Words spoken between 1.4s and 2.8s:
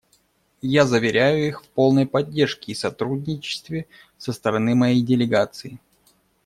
их в полной поддержке и